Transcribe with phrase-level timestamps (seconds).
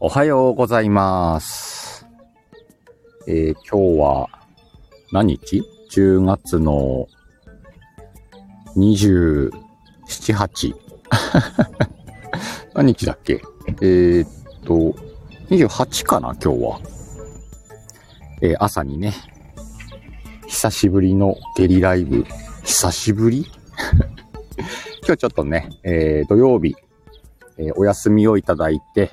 [0.00, 2.06] おはようございます。
[3.26, 4.28] えー今日は
[5.12, 7.06] 何日 ?10 月の
[8.76, 9.50] 27、
[10.10, 10.74] 8。
[12.74, 13.40] 何日だっけ？
[13.80, 14.28] えーっ
[14.64, 14.74] と、
[15.50, 16.80] 28かな今日は。
[18.42, 19.14] えー朝にね、
[20.46, 22.24] 久しぶりのゲリライブ。
[22.64, 23.46] 久しぶり？
[25.06, 26.76] 今日ちょっとね、えー土曜日、
[27.58, 29.10] えーお休みをいただいて、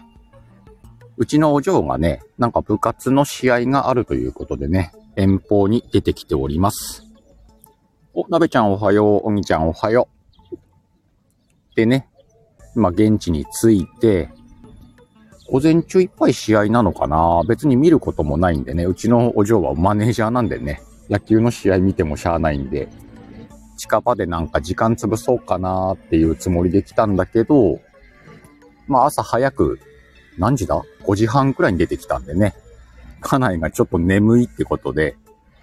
[1.18, 7.04] うちのお嬢がね、なんか部活の試合があるということでね、遠方に出てきております。
[8.14, 10.08] お、なべちゃんおはよう、おぎちゃんおはよ
[10.52, 10.58] う。
[11.76, 12.08] でね、
[12.76, 14.30] 今現地に着いて、
[15.50, 22.88] 午前中いっぱい試合なのかな別に見ることもないんでね、うちのお嬢はマネージャーなんでね、野球の試合見てもしゃあないんで、
[23.78, 27.82] 近場でなんか時間潰そうかなっていうつもりで来たんだけど、
[28.88, 29.80] まあ朝早く、
[30.38, 30.82] 何時だ？
[31.12, 32.56] ?5 時半くらいに出てきたんでね。
[33.20, 35.18] 家内がちょっと眠いってことで、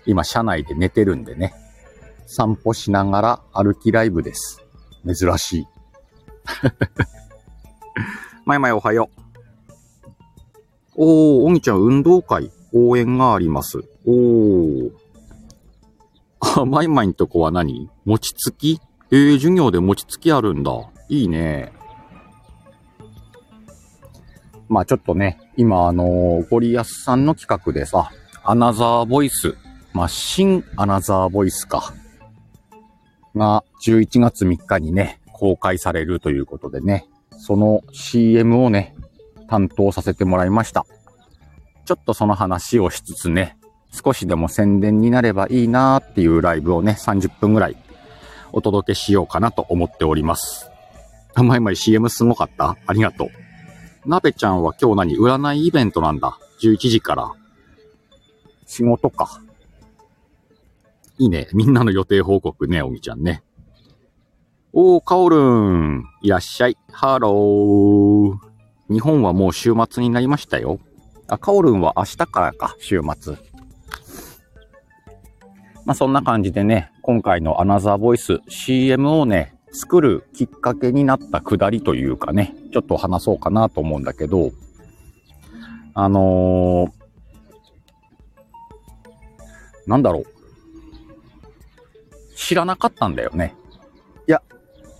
[0.07, 1.55] 今車内で寝てるんでね。
[2.27, 4.63] 散歩しながら歩きライブです。
[5.07, 5.67] 珍しい。
[8.45, 9.21] まいまいおはよう。
[10.97, 13.79] おー、おぎちゃん運動会応援があります。
[14.07, 14.91] おー。
[16.41, 17.89] あ、まいまいんとこは何？
[18.05, 18.81] 餅つき？
[19.11, 20.73] えー、授業で餅つきあるんだ。
[21.09, 21.73] いいね。
[24.69, 28.11] まあちょっとね、今あのゴリアスさんの企画でさ、
[28.45, 29.57] アナザーボイス、
[29.93, 31.95] まあ新アナザーボイスか、
[33.35, 37.07] が11月3日にね、公開されるということでね、
[37.39, 38.95] その CM をね、
[39.49, 40.85] 担当させてもらいました。
[41.85, 43.57] ちょっとその話をしつつね、
[43.91, 47.77] 少しでも宣伝になればいいなーっていうライブをね、30分ぐらい
[48.53, 50.71] お届けしようかなと思っております。
[51.35, 52.77] あ、まいまい CM すごかった？
[52.87, 53.29] ありがとう。
[54.09, 55.17] なべちゃんは今日何？
[55.19, 56.39] 占いイベントなんだ。
[56.63, 57.31] 11時から。
[58.65, 59.43] 仕事か。
[61.19, 61.49] いいね。
[61.53, 63.43] みんなの予定報告ね、おぎちゃんね。
[64.73, 66.05] おー、カオルン。
[66.23, 66.79] いらっしゃい。
[66.91, 68.39] ハロー。
[68.91, 70.81] 日本はもう週末になりましたよ。
[71.27, 73.35] あ、カオルンは明日からか、週末。
[75.85, 84.53] まあ、そんな感じでね、今回のアナザーボイス CM をね、作るきっかけになったくだりというかね、ちょっと話そうかなと思うんだけど、
[85.95, 86.91] あのー、
[89.91, 90.27] なんだろう。
[92.37, 93.55] 知らなかったんだよね。
[94.29, 94.43] いや、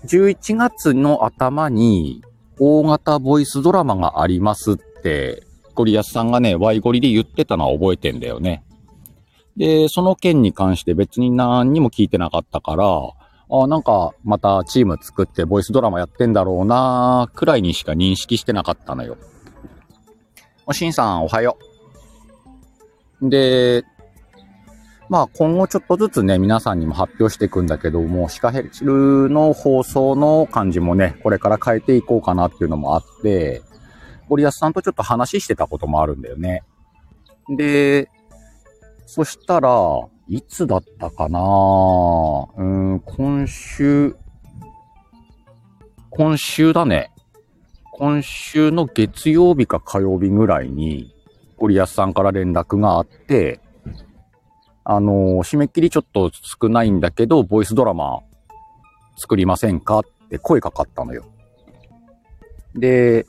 [0.07, 2.23] 11月の頭に
[2.59, 8.65] 大型ボイスドラマがありますって、ゴリアスさんがね、ワイゴリで言ってたのは覚えてんだよね。
[9.57, 12.85] で、その件に関して別に何にも聞いてなかったから、
[13.51, 19.17] あなんかまたチーム作ってボイスドラマやってんだろうなくらいにしか認識してなかったのよ。
[20.67, 21.57] おしんさんおはよ
[23.23, 23.31] う。
[23.31, 23.85] で、
[25.09, 33.63] まあ今後ちょっとずつね、皆さんにも発表していくんだけども、シカヘルの放送の感じもね、これから変えていこうかなっていうのもあって、
[34.29, 36.63] ゴリアスさんとちょっと話してたこともあるんだよね。
[37.49, 38.11] で、
[39.07, 39.71] そしたら、
[40.29, 41.41] いつだったかな？
[42.57, 44.15] うん、今週、
[46.11, 47.11] 今週だね。
[47.93, 51.15] 今週の月曜日か火曜日ぐらいに、
[51.57, 53.61] ゴリアスさんから連絡があって、
[54.85, 58.21] あの締め切りちょっと少ないんだけど、ボイスドラマ
[59.17, 60.01] 作りませんか？
[60.01, 61.25] って声かかったのよ。
[62.75, 63.27] で、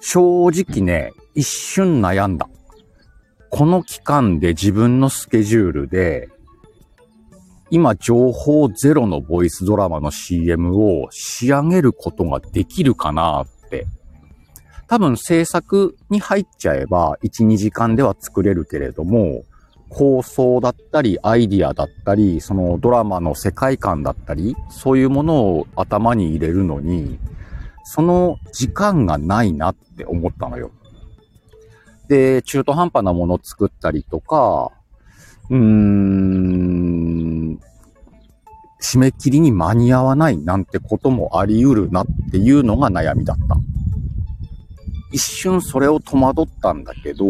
[0.00, 2.48] 正直ね、一瞬悩んだ。
[3.54, 6.30] この期間で自分のスケジュールで、
[7.70, 13.86] 今情報ゼロのボイスドラマの CM を仕上げることができるかなって。
[14.88, 19.42] 多分制作に入っちゃえば1、2時間では作れるけれども、
[19.90, 27.18] 構想だったりアイディアだったり、そのドラマの世界観だったり、そういうものを頭に入れるのに、
[27.84, 30.70] その時間がないなって思ったのよ。
[32.12, 34.70] で、中途半端なものを作ったりとか、
[35.48, 37.58] うーん、
[38.82, 43.56] 締め切りに間に合わないなんてこともあり得るなっていうのが悩みだった。
[45.10, 47.24] 一瞬それを戸惑ったんだけど、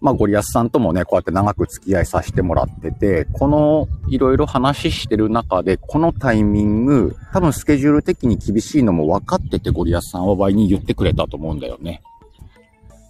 [0.00, 12.00] まあ、ゴリアスさんともね、こうやって長く付き合いさせてもらってて、このいろいろ話してる中で、このタイミング、多分スケジュール的に厳しいのも分かっててゴリアスさんは倍に言ってくれたと思うんだよね。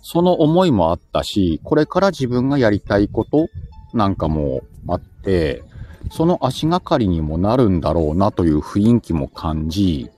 [0.09, 3.49] その思いもあったし、これから自分がやりたいこと
[3.93, 5.65] なんかもあって、
[6.13, 10.09] その足がかりにもなるんだろうなという雰囲気も感じ、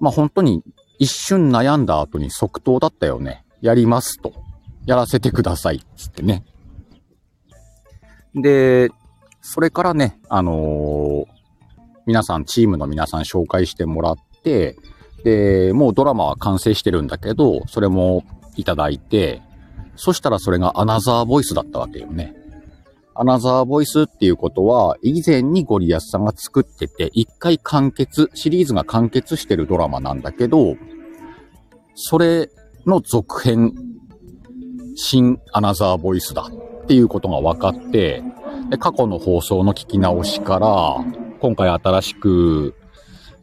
[0.00, 0.64] まあ本当に
[0.98, 3.44] 一瞬悩んだ後に即答だったよね。
[3.60, 4.32] やりますと。
[4.86, 5.80] やらせてください。
[5.96, 6.44] つってね。
[8.34, 8.90] で、
[9.40, 11.32] それからね、あのー、
[12.06, 14.76] 皆さん、チームの皆さん紹介してもらって、
[15.24, 18.24] で、もうドラマは完成してるんだけど、それも
[18.56, 19.42] いただいて、
[19.96, 22.34] そしたらそれがアナザーボイスだったわけよね。
[23.14, 30.76] アナザーボイスっていうことは、以前にゴリアスさんが作ってて、一回完結、シリーズが完結してるドラマなんだけど、
[31.94, 32.48] それ
[32.86, 33.74] の続編、
[34.94, 36.50] 新アナザーボイスだ
[36.82, 38.22] っていうことが分かって、
[38.70, 40.96] で過去の放送の聞き直しから、
[41.40, 42.74] 今回新しく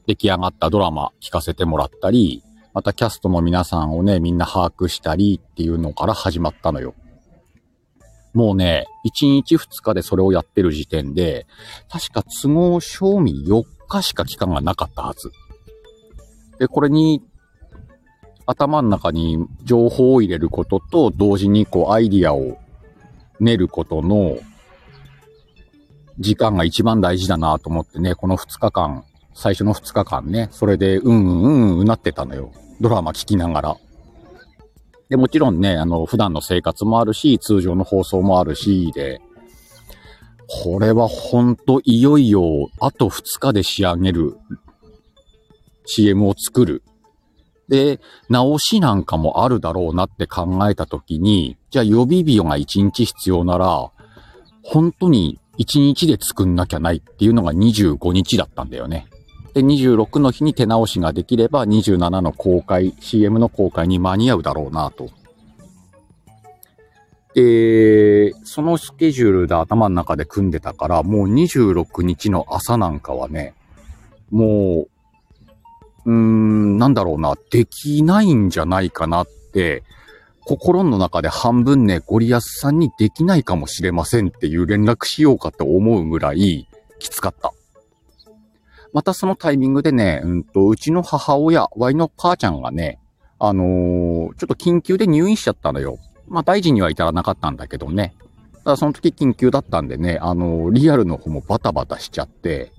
[0.10, 6.96] 出来上がったドラマ聞かせてもらったり、またキャストの皆さんをね、みんな把握したりっていうのから始まったのよ。
[8.34, 11.46] もうね、1日2日でそれをやってる時点で、
[11.92, 15.32] 確か都合賞味4日しか期間がなかったはず。
[16.58, 17.22] で、これに、
[18.48, 22.58] 頭の中に情報を入れることと、同時にこうアイディアを
[23.40, 24.40] 練ることの
[26.18, 29.04] 時間が一番大事だなと思ってね、この2日間、
[29.34, 32.52] 最初の2日間ね、それでうんうんうんうなってたのよ。
[32.82, 33.78] ドラマ聞きながら。
[35.10, 39.22] で、もちろんね、あの、普段の生活もあるし、通常の放送もあるし、で、
[40.48, 44.38] これはほんといよいよ、あと2日で仕上げる
[45.86, 46.84] CM を作る。
[47.68, 48.00] で、
[48.30, 53.92] 直しなんかもあるだろうなって考えたときに、じゃあ予備日が1日必要なら、
[54.64, 59.08] 本当に1日で作んなきゃないっていうのが25日だったんだよね。
[59.54, 65.10] で、26の日に手直しができれば27の公開、CM の公開に間に合うだろうなと。
[67.34, 73.54] で、そのスケジュールで頭の中で組んでたから、もう26日の朝なんかはね、
[74.32, 74.88] も
[76.06, 79.84] う、うーん、なんだろうな、できないんじゃないかなって、
[80.46, 86.68] 心の中で半分ね、ゴリアスさんにできないかもしれませんっていう連絡しようかって思うぐらい
[86.98, 87.54] きつかった。
[88.94, 93.00] またそのタイミングでね、うんと、うちの母親、ワイの母ちゃんがね、
[93.38, 95.98] あのー、ちょっと緊急で入院しちゃったのよ。
[96.28, 98.16] まあ大事には至らなかったんだけどね。
[98.64, 102.72] ただその時緊急だったんでね、あのー、リアルの方もバタバタしちゃって、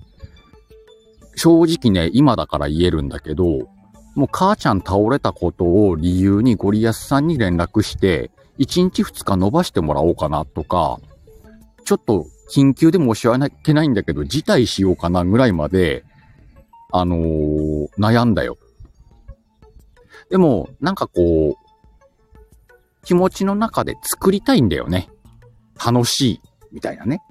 [1.35, 3.69] 正直ね、今だから言えるんだけど、
[4.15, 10.99] もう母ちゃん倒れたことを理由にゴリアスさんに連絡して、1日2日伸ばしてもらおうかなとか、
[11.85, 16.03] ちょっと緊急で申し訳ないんだけど、辞退しようかなぐらいまで、
[16.91, 18.57] あのー、悩んだよ。
[20.29, 21.61] でも、なんかこう、
[23.05, 25.09] 気持ちの中で作りたいんだよね。
[25.83, 27.21] 楽しい、みたいなね。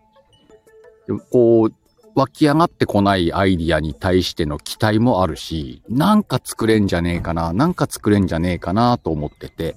[1.07, 1.75] でもこう、
[2.15, 9.77] 湧き上がってこないアイディアに対しての期待もあるし、なんか作れんじゃねえかな、なんか作れんじゃねえかなと思ってて。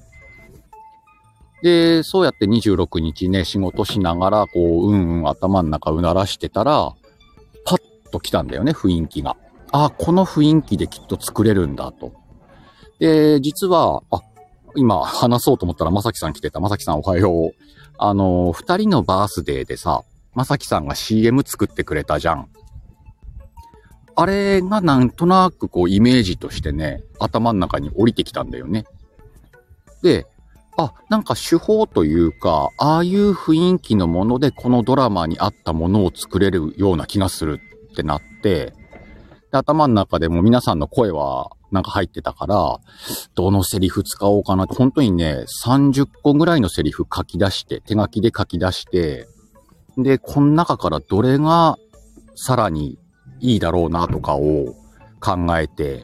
[1.64, 6.94] で、そうやって26日ね、仕事しながら、こう、うんうん頭の中うならしてたら、
[7.64, 9.38] パッと来たんだよね、雰囲気が。
[9.72, 12.12] あ、この雰囲気できっと作れるんだと。
[13.00, 14.20] で、実は、あ、
[14.76, 16.60] 今話そうと思ったらまさきさん来てた。
[16.60, 17.52] まさきさんおはよう。
[17.98, 22.50] あの、二人のバースデーでさ、まさきさんが CM 作ってくれたじゃん。
[24.16, 28.84] あれがなんとなくこうイメージとしてね、頭の中に降りてきたんだよね。
[30.02, 30.28] で、
[30.78, 37.60] あ、なんか手法というか、ああいう雰囲気のものでこのドラマに合ったものを作れるような気がする
[37.92, 38.74] ってなって、
[39.52, 42.80] で頭の中でも皆さんの声はなんか入ってたから、
[43.36, 49.28] どのセリフ使おうかなって、本当にね、30個ぐらいのセリフ書き出して、手書きで書き出して、
[49.98, 51.78] で、この中からどれが
[52.36, 52.98] さらに
[53.40, 54.76] いいだろうなとかを
[55.20, 56.04] 考えて、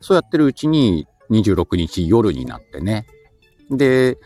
[0.00, 3.06] そうやってるうちに26日夜になってね。
[3.70, 4.18] で、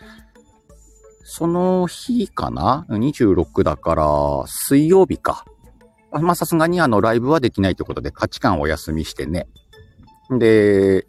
[1.24, 4.06] その日かな ?26 だから、
[4.46, 5.44] 水曜日か。
[6.10, 9.46] まあ、さすがにあの、ライブはできないということで、価値観お休みしてね。
[10.30, 11.06] で、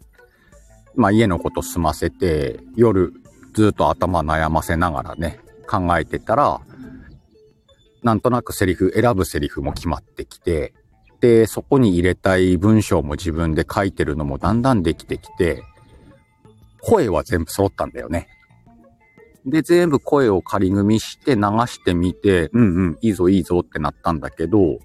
[0.94, 3.12] まあ、家のこと済ませて、夜、
[3.54, 6.60] ずっと頭悩ませながらね、考えてたら、
[8.02, 10.74] なんとなくセリフ、選ぶセリフも決まってきて、
[11.20, 15.62] で、そこに入れたい文章も自分で書いてるのもだんだんできてきて、
[16.82, 18.28] 声は全部揃ったんだよね。
[19.46, 24.78] で、全部声を仮組みして流してみて、うんうん、いいぞいいぞってなったんだけど、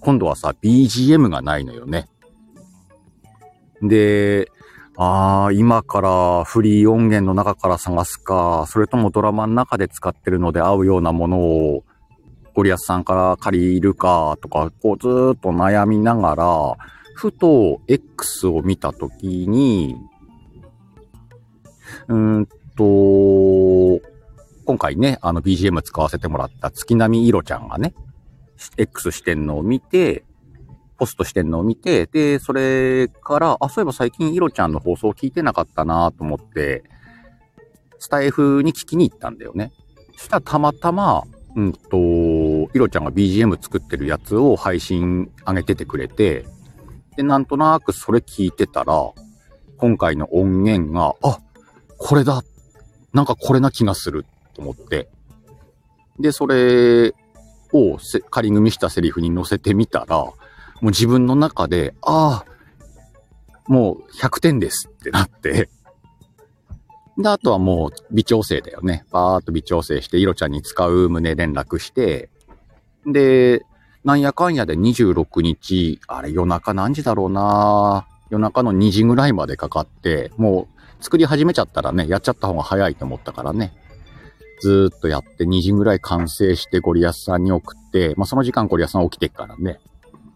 [0.00, 2.08] 今度はさ、BGM がないのよね。
[3.82, 4.48] で、
[4.96, 11.84] ああ、今からフリー音源の中から探すか、それともドラマの中で使ってるので合うようなものを
[12.54, 16.76] ゴリアスさんから借りるかとか、こうずーっと悩みながら、
[17.14, 19.96] ふと X を見たときに、
[22.08, 24.00] うんと、
[24.64, 27.94] 今回ね、あの BGM 使わせてもらった月並みいろちゃんがね、
[28.76, 30.24] X してんのを見て、
[30.98, 36.84] ポストしてんのを見て、で、それから、あ、そういえば最近いろちゃんの放送聞いてなかったなと思って、
[37.98, 39.72] スタイフに聞きに行ったんだよね。
[40.16, 41.24] そしたらたまたま、
[41.56, 41.96] うんと、
[42.72, 46.46] いろちゃんが BGM 作ってるやつを配信上げててくれて、
[47.16, 49.10] で、なんとなくそれ聞いてたら、
[49.76, 51.40] 今回の音源が、あ、
[52.02, 52.42] これだ
[53.12, 55.08] なんかこれな気がすると思って。
[56.18, 57.14] で、それ
[57.72, 57.98] を
[58.30, 60.34] 仮組みしたセリフに載せてみたら、も
[60.82, 65.68] う自分の中で、ああ、もう100点ですってなって
[67.18, 69.04] で、あとはもう微調整だよね。
[69.12, 72.30] バーっと微調整して、いろちゃんに使う旨連絡して、
[73.06, 73.64] で、
[74.04, 83.74] なんやかんやで26日、あれ夜中何時だろうな夜中の2時ぐらいまでかかって、もう作り始めちゃったらね、やっちゃった方が早いと思ったからね。
[84.60, 89.80] ずーっとやって2時ぐらい完成してゴリアスさんに送って、まあ、その時間ゴリアスさん起きてっからね、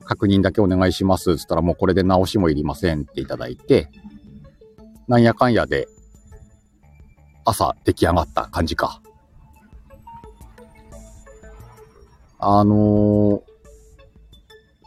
[0.05, 1.37] 確認だけお願いしますっ。
[1.37, 3.89] つったらもうこれで直しもいりませんっていただいて、
[5.07, 5.87] なんやかんやで
[7.45, 9.01] 朝出来上がった感じか。
[12.39, 13.41] あのー、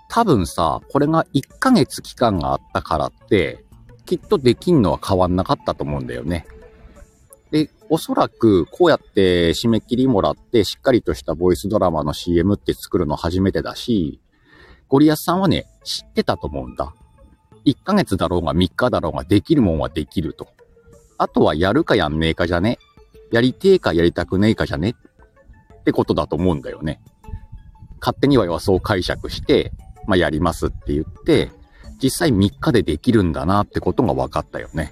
[0.10, 3.64] 多分さ、これが1ヶ月期間があったからって、
[4.10, 6.48] きっとできんのは変わんなかったと思うんだよね。
[7.52, 14.20] で、おそらくこうやって締め切りもらってしっかりとしたボイスドラマの CM って作るの初めてだし、
[14.88, 16.92] ゴリアスさんはね、知ってたと思うんだ。
[17.66, 20.48] 1ヶ月だろうが3日だろうができるもんはできると。
[21.20, 22.80] あとはやるかやんねえかじゃね？
[23.32, 24.96] やりてえかやりたくねえかじゃね？
[25.82, 27.00] ってことだと思うんだよね。
[28.00, 29.72] 勝手にはそう解釈して、
[30.08, 31.52] まあ、やりますって言って、
[32.02, 34.92] 実際3日でできるんだなってことが分かったよね。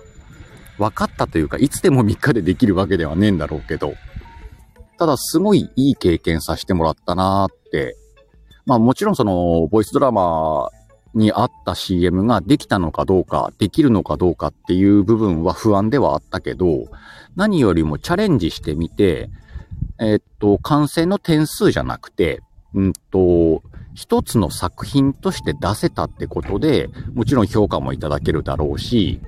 [0.77, 3.95] 分かったというか、いつでも3日でできるわけではねえんだろうけど、
[4.97, 7.95] ただすごいいい経験させてもらったなーって。
[8.65, 10.69] まあもちろんその、ボイスドラマ
[11.13, 16.85] に合った CM ができたのかどうか、できるのかどうかっていう部分は不安ではあったけど、
[17.35, 19.29] 何よりもチャレンジしてみて、
[19.99, 22.41] え、っと、完成の点数じゃなくて、
[22.73, 23.63] うんと、
[23.97, 29.19] 一つの作品として出せたってことで、もちろん評価もいただけるだろうし、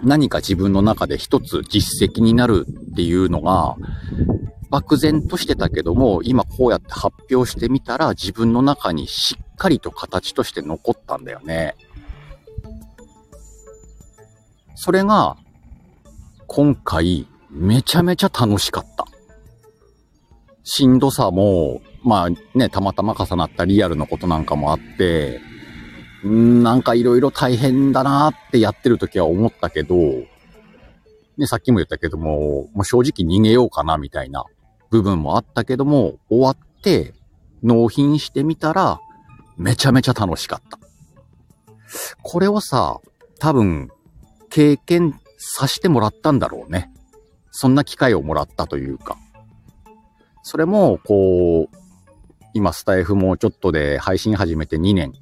[0.00, 3.74] 何か自分の中で一つ実績になるっていうのが、
[4.70, 11.74] 漠然としてたけども、今こうやって発表してみたら自分の中にしっかりと形として残ったんだよね。
[14.76, 15.36] それが、
[16.46, 19.04] 今回、めちゃめちゃ楽しかった。
[20.62, 25.40] しんどさも、まあね、たまたま重なったリアルのことなんかもあって、
[26.26, 29.96] んなんかいろいろ大変だなってやってる時は思ったけど、
[31.36, 34.44] ね、さっきも言ったけども、もう正直逃げようかなみたいな
[34.90, 37.14] 部分もあったけども、終わって
[37.62, 39.00] 納品してみたら、
[39.56, 40.78] めちゃめちゃ楽しかった。
[42.22, 43.00] これをさ、
[43.38, 43.88] 多分、
[44.50, 46.90] 経験させてもらったんだろうね。
[47.50, 49.16] そんな機会をもらったというか。
[50.42, 51.83] それも、こう、
[52.54, 55.12] 今スタイフもちょっとで配信始めて2年。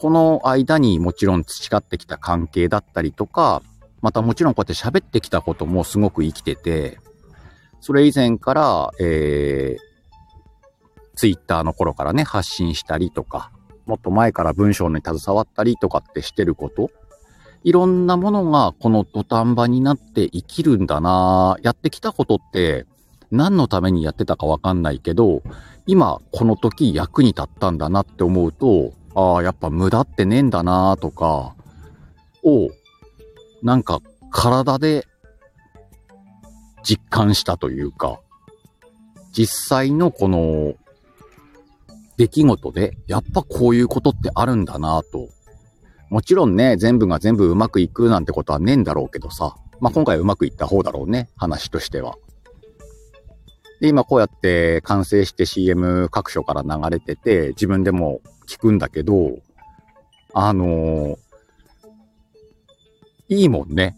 [0.00, 3.62] この間にもちろん培ってきた関係だったりとか、
[4.02, 6.98] またもちろんこうやって喋ってきたこともすごく生きてて、
[7.80, 13.52] それ以前から、えー、ツイッターの頃からね、発信したりとか、
[13.86, 16.90] もっと前から文章に携わったりとかってしてること、
[17.62, 22.86] いろんなものがこの土壇場になって生きるんだなやってきたことって
[23.30, 25.42] 何のためにやってたかわかんないけど、
[25.90, 31.56] 今この時役に立ったんだなって思うと、ああ、やっぱ無駄ってねえんだなとか、
[32.44, 32.68] を、
[33.60, 33.98] なんか
[34.30, 35.04] 体で
[36.84, 38.20] 実感したというか、
[39.32, 40.74] 実際のこの
[42.16, 45.28] 出来事で、やっぱこういうことってあるんだなと。
[46.08, 49.56] もちろんね、全部が全部うまくいくなんてことはねえんだろうけどさ。
[49.80, 52.14] まあ、今回うまくいった方だろうね、話としては。
[53.80, 59.38] で、今こうやって完成して CM 各所から流れてて、自分でも聞くんだけど、
[60.34, 61.18] あの、
[63.28, 63.96] いいもんね。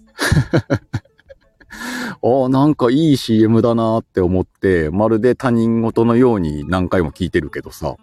[2.23, 7.97] あ あ、なんかいい CM だなって思って、まるで他人事のように何回も聞いてるけどさ。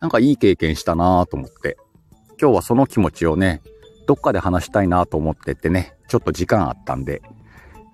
[0.00, 1.76] なんかいい経験したなと思って。
[2.40, 3.62] 今日はその気持ちをね、
[4.06, 7.20] どっかで話したいなと思っててね、ちょっと時間あったんで、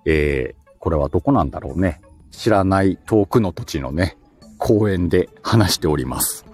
[0.05, 2.01] えー、これはどこなんだろうね。
[2.35, 4.17] 知らない遠くの土地のね、
[4.57, 6.45] 公園で話しております。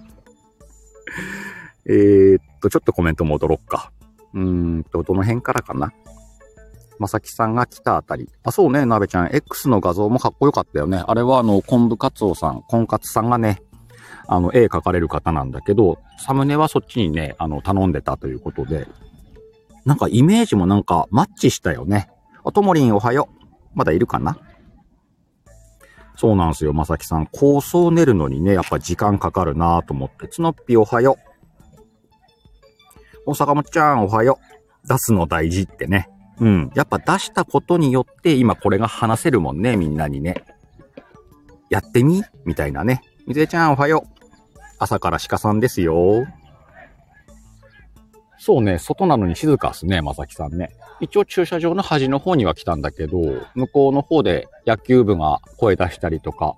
[1.85, 3.91] えー、っと、ちょっとコメント戻ろっか。
[4.33, 5.91] うーんと、どの辺からかな？
[6.99, 8.29] まさきさんが来たあたり。
[8.43, 9.29] あ、そうね、なべちゃん。
[9.35, 11.03] X の画像もかっこよかったよね。
[11.05, 13.61] あれはあの、昆布カツオさん、コンカツさんがね、
[14.27, 18.87] あの、絵描かれる方なんだけど、サムネはそっちにね、あの、頼んでたということで、
[19.83, 22.07] なんかイメージもなんかマッチしたよね。
[22.45, 23.47] あ、ともりんおはよう。
[23.73, 24.37] まだいるかな？
[26.21, 27.25] そうなんですよ、まさきさん。
[27.25, 30.27] 構想練るのにね、やっぱ時間かかるなと思って。
[30.27, 31.17] つのっぴおはよ
[33.25, 33.31] う。
[33.31, 34.37] 大阪もっちゃんおはよ
[34.85, 34.87] う。
[34.87, 36.09] 出すの大事ってね。
[36.39, 36.71] うん。
[36.75, 40.43] やっぱ出したことによって今これが話せるもんね、みんなにね。
[41.71, 42.21] やってみ？
[42.45, 43.01] みたいなね。
[43.25, 44.21] みずえちゃんおはよう。
[44.77, 46.27] 朝から鹿さんですよ。
[48.43, 50.71] そうね、外なのに静かっすね、まさきさんね。
[50.99, 53.19] 一応駐車場の端の方には来たんだけど、
[53.53, 56.55] 向こうの方で野球部が声出したりとか、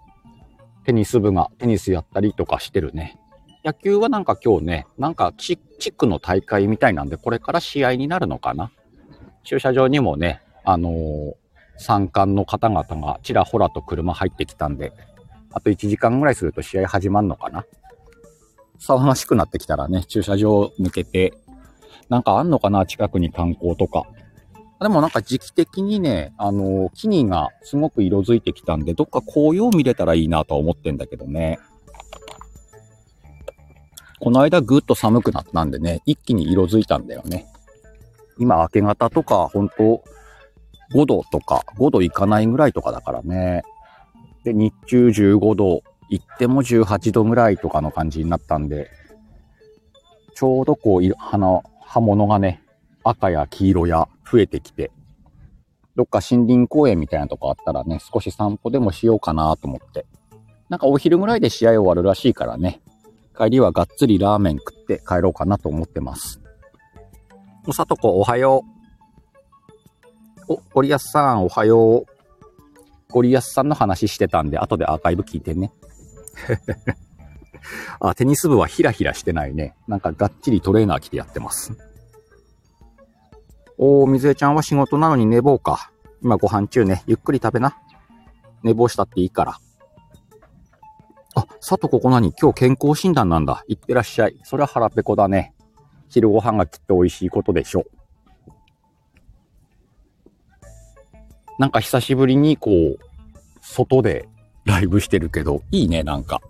[0.86, 3.20] テニス部がテニスやったりとかしてるね。
[3.66, 5.58] 野球はなんか今日ね、なんか地
[5.92, 8.72] 区の大会みたいなんで、これから試合になるのかな。
[9.44, 11.34] 駐車場にもね、あのー、
[11.76, 14.94] 参観の方々がちらほらと車入ってきたんで、
[15.52, 17.66] あと1時間ぐらいすると試合始まるのかな。
[18.80, 21.34] 騒がしくなってきたらね、駐車場を抜けて、
[22.10, 24.06] なんかあんのかな近くに観光とか。
[24.80, 31.60] でもなんか時期的にね、あの、木々がすごく色づいてきたんで、どっか紅葉見れたらいいなとは思ってんだけどね。
[34.20, 37.46] この間ぐっと寒くなったんでね、一気に色づいたんだよね。
[38.38, 40.04] 今明け方とか、本当
[40.94, 43.64] 5度とか、5度いかないぐらいとかだからね。
[44.44, 48.90] で、日中15度、行っても18度ぐらいとかの感じになったんで、
[50.36, 51.62] ちょうどこう、花、
[51.94, 52.64] 葉物がね、
[53.04, 54.90] 赤や黄色や増えてきて、
[55.96, 60.08] どっか森林公園みたいなとこあったらね、少し散歩でもしようかなと思って。
[60.70, 62.82] なんかお昼ぐらいで試合終わるらしいからね、
[63.38, 66.42] 帰りはがっつりラーメン食って帰ろうかなと思ってます。
[67.68, 68.64] おさとこおはよ
[70.50, 70.54] う。
[70.54, 72.06] お、ゴリアスさんおはよう。
[73.12, 75.72] ゴリアスさんの話してたんで、後でアーカイブ聞いてね。
[78.00, 79.76] あ、テニス部はヒラヒラしてないね。
[79.88, 81.74] なんかがっちりトレーナー着てやってます。
[83.78, 85.92] おー、水江ちゃんは仕事なのに寝坊か。
[86.22, 87.04] 今ご飯中ね。
[87.08, 87.78] ゆっくり食べな。
[88.62, 89.58] 寝坊したっていいから。
[91.36, 92.32] あ、さとここ何？
[92.40, 93.64] 今日健康診断なんだ。
[93.68, 94.40] いってらっしゃい。
[94.44, 95.54] それは腹ペコだね。
[96.10, 97.86] 昼ご飯がきっと美味しいことでしょう。
[101.60, 103.00] なんか久しぶりにこう、
[103.62, 104.30] 外で
[104.66, 106.42] ライブしてるけど、いいね、なんか。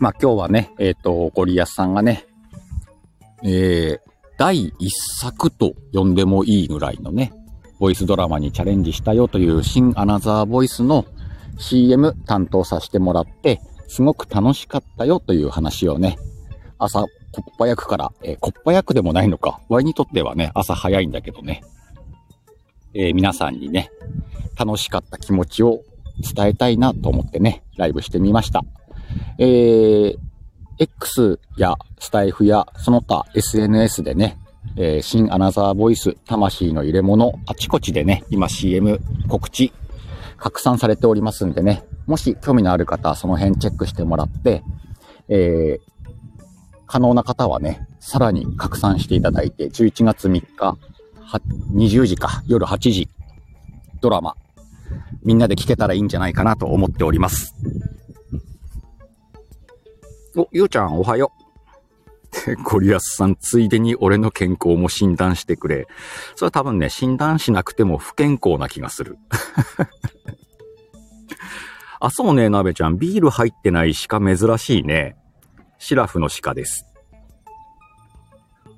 [0.00, 2.24] まあ今日はね、えっ、ー、と、ゴリアスさんがね、
[3.44, 4.00] えー、
[4.38, 7.34] 第一作と呼んでもいいぐらいのね、
[7.78, 11.04] ボイスドラマにチャレンジしたよという新アナザーボイスの
[11.58, 16.16] CM 担当させてもらって、すごく楽しかったよという話をね、
[16.78, 17.00] 朝、
[17.32, 21.62] コッパ役から、えー、コッパ役でもないのか、ワイにとってはね、朝早いんだけどね、
[22.94, 23.90] えー、皆さんにね、
[24.58, 25.82] 楽しかった気持ちを
[26.34, 28.64] 伝えたいなと思ってね、ライブしてみました。
[29.38, 30.18] えー、
[30.78, 34.38] X やスタイフやその他 SNS でね、
[34.76, 39.72] えー、新アナザーボイス、魂の入れ物、あちこちでね、今 CM 告知、
[40.36, 44.62] 拡散されておりますんでね、もし興味のある方はその辺チェックしてもらって、
[45.28, 45.90] えー、
[46.86, 50.78] 可能な方はね、さらに拡散していただいて、11月3日、
[51.74, 53.08] 20時か、夜8時、
[54.00, 54.34] ドラマ、
[55.22, 57.54] みんなで聞けたらいいんじゃないかなと思っております。
[60.36, 61.40] お、ゆうちゃんおはよう。
[62.62, 65.88] ゴリアスさん、ついでに俺の健康も診断してくれ。
[66.36, 69.18] それは多分ね、診断しなくても不健康な気がする。
[71.98, 72.98] あ、そうね、なべちゃん。
[72.98, 75.16] ビール入ってない鹿珍しいね。
[75.78, 76.86] シラフの鹿です。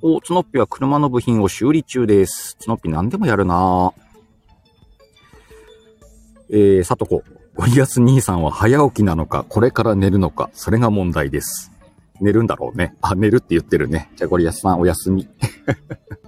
[0.01, 2.57] お、ツノッピは車の部品を修理中です。
[2.59, 3.93] ツノッピ何でもやるな
[6.51, 7.23] えー、さとこ。
[7.55, 11.71] ゴリアス兄さんは早起きなのか、これから寝るのか、それが問題です。
[12.21, 12.95] 寝るんだろうね。
[13.03, 14.11] あ、寝るって言ってるね。
[14.17, 15.29] じゃあゴリアスさんおやすみ。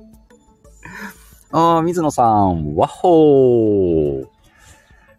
[1.50, 4.26] あー、水野さん、わほー。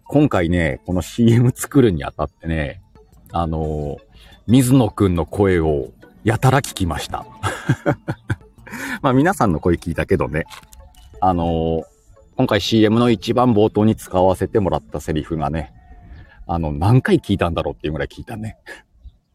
[0.08, 2.82] 今回ね、この CM 作るにあたってね、
[3.32, 3.98] あのー、
[4.46, 5.88] 水野くんの声を
[6.24, 7.26] やたら聞きました。
[9.02, 10.46] まあ皆さんの声聞いたけどね、
[11.20, 11.84] あのー、
[12.38, 15.74] 今回 CM の一番冒頭に使わせてもらったセリフがね、
[16.48, 18.58] あの、何回聞いたんだろうっていうぐらい聞いたね。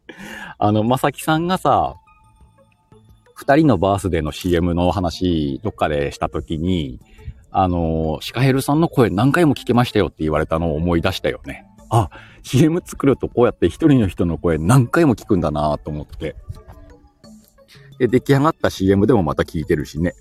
[0.57, 1.95] あの、まさきさんがさ、
[3.33, 6.99] 二人のバースデーの CM の話、どっかでしたときに、
[7.51, 11.65] あの、シカヘルさんの声何回も聞けましたよって言われたのを思い出したよね。
[11.89, 12.09] あ、
[12.43, 16.35] CM 作るとこうやって一人の人の声何回も聞くんだなと思って。
[17.99, 20.13] で、出来上がった CM でもまた聞いてるしね。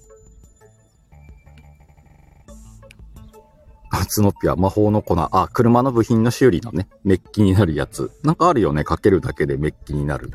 [4.10, 5.16] ツノッピは魔法の粉。
[5.16, 8.10] あ、車の部品の修理のね、メッキになるやつ。
[8.24, 8.82] なんかあるよね。
[8.82, 10.32] かけるだけでメッキになる。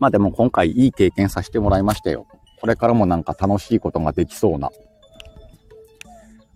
[0.00, 2.26] まあでも今回いい経験させてもらいましたよ。
[2.60, 4.70] これからもなんか楽しいことができそうな。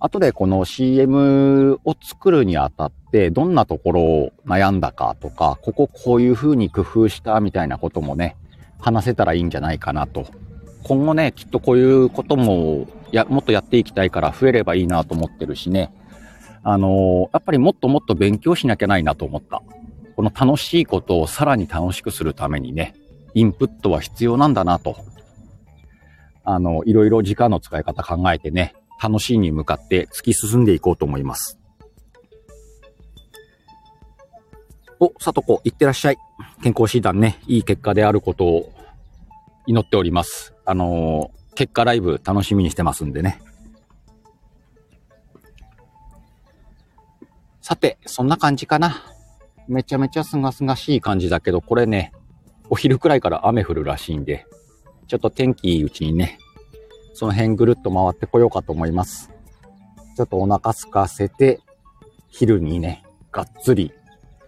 [0.01, 8.37] 後でこの CM を作るにあたって、どんなところを悩んだかとか、こここういう風に工夫したみたいなこともね、
[8.81, 10.27] 話せたらいいんじゃないかなと。
[10.85, 15.93] 今後ね、きっとこういうことも、や、もっとやっていきたいから増えればいいなと思ってるしね。
[16.63, 19.63] あの、やっぱりもっともっと勉強しなきゃないなと思った。
[20.15, 22.95] この楽しいことをさらに楽しくするためにね、
[23.35, 24.97] インプットは必要なんだなと。
[26.45, 31.59] あの、いろいろ時間の使い方考えてね、楽しいに向かって突き進んでいこうと思います。
[35.01, 36.19] お、さとこ、いってらっしゃい。
[36.63, 38.74] 健康診断ね、いい結果であることを
[39.67, 40.55] 祈っております。
[40.65, 43.41] あのー、結果ライブ楽しみにしてますんでね。
[47.61, 49.03] さて、そんな感じかな。
[49.67, 52.13] めちゃめちゃすがすがしい感じだけど、これね、
[52.69, 54.47] お昼くらいから雨降るらしいんで、
[55.07, 56.39] ちょっと天気いいうちにね、
[57.15, 59.31] その辺ぐるっと回ってこようかと思います。
[60.17, 61.61] ちょっとお腹空かせて、
[62.29, 63.93] 昼にね、がっつり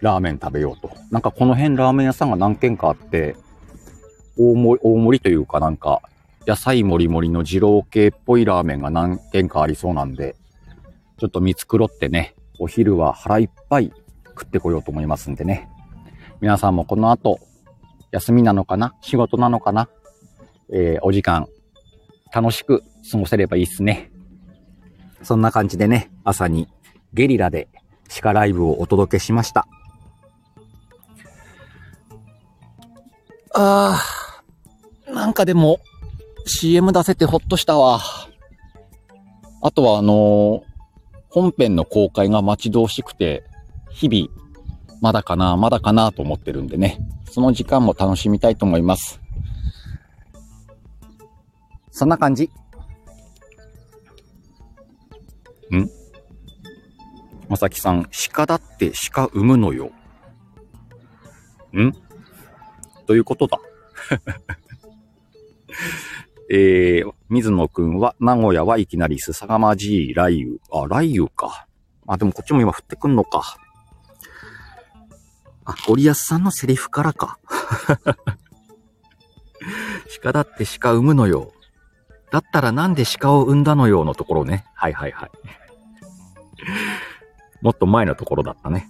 [0.01, 0.91] ラーメン食べようと。
[1.09, 3.35] なんかこの辺ラーメン屋さんが何軒かあって、
[4.37, 6.01] 大盛り、大盛りというかなんか、
[6.45, 10.35] 野菜もりもりの二郎系っぽいラーメンが何軒かありそうなんで、
[11.17, 13.91] ちょっと見繕ってね、お昼は腹いっぱい
[14.27, 15.69] 食ってこようと思いますんでね。
[16.39, 17.39] 皆さんもこの後、
[18.11, 18.95] 休みなのかな？
[19.01, 19.89] 仕事なのかな？
[20.71, 21.47] えー、お時間、
[22.33, 24.11] 楽しく過ごせればいいっすね。
[25.23, 26.67] そんな感じでね、朝に
[27.13, 27.67] ゲリラで
[28.07, 29.67] 地下ライブをお届けしました。
[33.53, 34.26] あー、
[35.17, 35.79] なんかでも
[36.45, 37.99] CM 出せてほっとしたわ。
[39.63, 40.61] あとはあのー、
[41.29, 43.43] 本編の公開が待ち遠しくて、
[43.89, 44.29] 日々、
[45.01, 46.99] まだかな、まだかなと思ってるんでね。
[47.25, 49.19] その時間も楽しみたいと思います。
[51.89, 52.51] そんな感じ。
[55.71, 55.89] ん？
[57.49, 59.89] まさきさん、鹿だって鹿産むのよ。
[61.75, 61.91] ん？
[63.07, 63.59] ということだ。
[66.49, 70.57] えー、水野くんは、名古屋はいきなりすさがまじい雷雨。
[70.71, 71.67] あ、雷雨か。
[72.07, 73.57] あ、でもこっちも今降ってくんのか。
[75.65, 77.37] あ、ゴリアスさんのセリフからか。
[80.23, 81.51] 鹿だって鹿産むのよ。
[82.31, 84.65] だったらなんで鹿を産んだのよのところね。
[84.73, 85.31] はいはいはい。
[87.61, 88.89] もっと前のところだったね。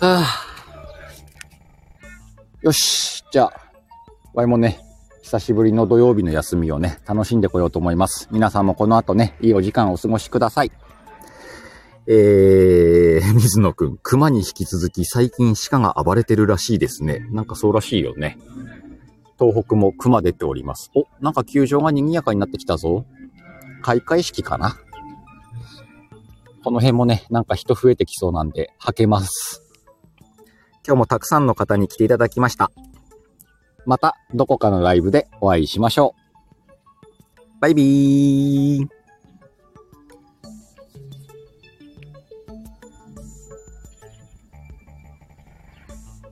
[0.00, 0.46] はあ。
[2.62, 3.19] よし。
[3.30, 3.52] じゃあ、
[4.34, 4.80] ワイもね、
[5.22, 8.28] 久しぶりの土曜日の休みをね、楽しんでこようと思います。
[8.32, 10.72] 皆さんもこの後ね、いいお時間をお過ごしください。
[12.08, 17.24] えー、 水野くん、熊に引き続き最近鹿が暴れてるらしいですね。
[17.30, 18.36] なんかそうらしいよね。
[19.38, 20.90] 東北も熊出ております。
[20.96, 23.06] お、なんか球場が賑やかになってきたぞ。
[23.82, 24.76] 開会式かな
[26.64, 29.62] この辺もね、なんか人増えてきそうなんで、はけます。
[30.84, 32.72] 今日もたくさんの方に来ていただきました。
[33.86, 36.20] また、どこかのライブでお会いしましょう。
[37.60, 38.99] バイビー